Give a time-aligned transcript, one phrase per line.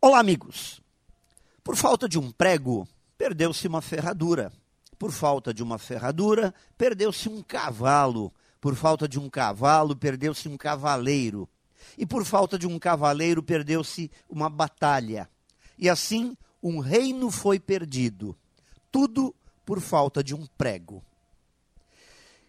[0.00, 0.80] Olá, amigos.
[1.64, 2.86] Por falta de um prego,
[3.18, 4.52] perdeu-se uma ferradura.
[4.96, 8.32] Por falta de uma ferradura, perdeu-se um cavalo.
[8.60, 11.48] Por falta de um cavalo, perdeu-se um cavaleiro.
[11.98, 15.28] E por falta de um cavaleiro, perdeu-se uma batalha.
[15.76, 18.36] E assim, um reino foi perdido.
[18.92, 19.34] Tudo
[19.66, 21.02] por falta de um prego.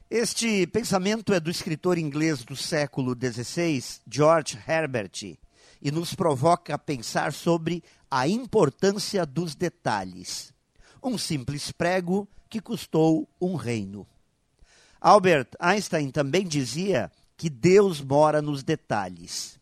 [0.07, 5.36] Este pensamento é do escritor inglês do século XVI, George Herbert,
[5.82, 10.53] e nos provoca a pensar sobre a importância dos detalhes.
[11.02, 14.05] Um simples prego que custou um reino.
[15.00, 19.58] Albert Einstein também dizia que Deus mora nos detalhes.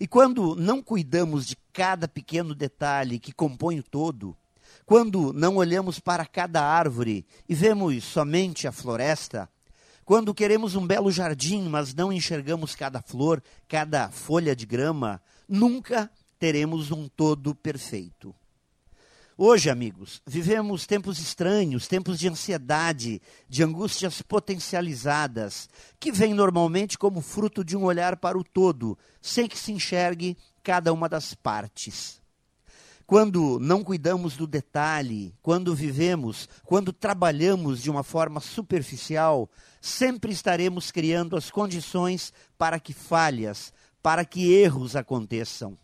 [0.00, 4.36] E quando não cuidamos de cada pequeno detalhe que compõe o todo,
[4.84, 9.48] quando não olhamos para cada árvore e vemos somente a floresta,
[10.04, 16.10] quando queremos um belo jardim, mas não enxergamos cada flor, cada folha de grama, nunca
[16.38, 18.34] teremos um todo perfeito.
[19.36, 27.20] Hoje, amigos, vivemos tempos estranhos, tempos de ansiedade, de angústias potencializadas, que vêm normalmente como
[27.20, 32.22] fruto de um olhar para o todo, sem que se enxergue cada uma das partes.
[33.06, 40.90] Quando não cuidamos do detalhe, quando vivemos, quando trabalhamos de uma forma superficial, sempre estaremos
[40.90, 45.76] criando as condições para que falhas, para que erros aconteçam.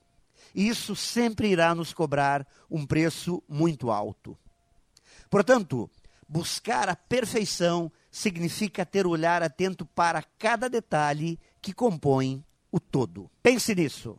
[0.54, 4.36] Isso sempre irá nos cobrar um preço muito alto.
[5.28, 5.90] Portanto,
[6.26, 13.30] buscar a perfeição significa ter o olhar atento para cada detalhe que compõe o todo.
[13.42, 14.18] Pense nisso